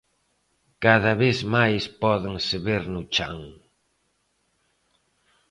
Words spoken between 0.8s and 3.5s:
Cada vez máis pódense ver no chan.